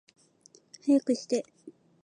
[0.81, 1.45] 早くして